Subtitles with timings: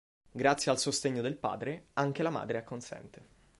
[0.31, 3.27] Grazie al sostegno del padre, anche la madre acconsente.